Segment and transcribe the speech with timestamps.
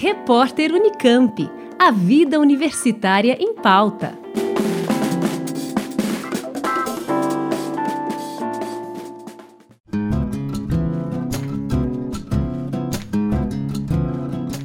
[0.00, 1.50] Repórter Unicamp.
[1.76, 4.16] A vida universitária em pauta.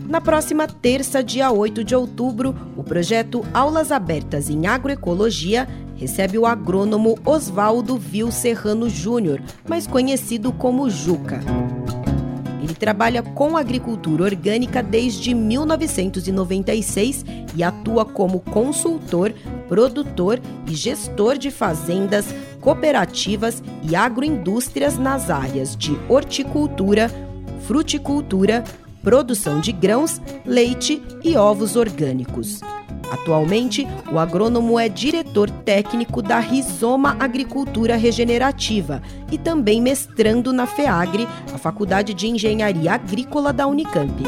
[0.07, 6.45] Na próxima terça, dia 8 de outubro, o projeto Aulas Abertas em Agroecologia recebe o
[6.45, 11.39] agrônomo Oswaldo Vil Serrano Júnior, mais conhecido como Juca.
[12.73, 17.23] Ele trabalha com agricultura orgânica desde 1996
[17.55, 19.31] e atua como consultor,
[19.69, 27.11] produtor e gestor de fazendas, cooperativas e agroindústrias nas áreas de horticultura,
[27.67, 28.63] fruticultura,
[29.03, 32.59] produção de grãos, leite e ovos orgânicos.
[33.13, 41.27] Atualmente, o agrônomo é diretor técnico da Rizoma Agricultura Regenerativa e também mestrando na FEAGRE,
[41.53, 44.23] a Faculdade de Engenharia Agrícola da Unicamp.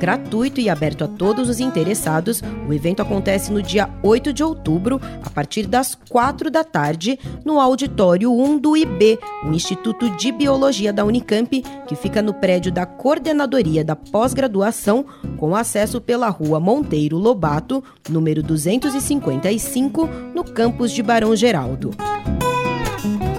[0.00, 4.98] Gratuito e aberto a todos os interessados, o evento acontece no dia 8 de outubro,
[5.22, 10.90] a partir das 4 da tarde, no Auditório 1 do IB, o Instituto de Biologia
[10.90, 15.04] da Unicamp, que fica no prédio da Coordenadoria da Pós-Graduação,
[15.36, 21.90] com acesso pela Rua Monteiro Lobato, número 255, no campus de Barão Geraldo.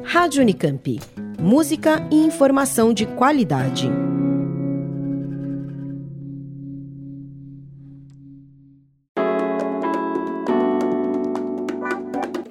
[0.04, 1.00] Rádio Unicamp.
[1.40, 3.88] Música e informação de qualidade.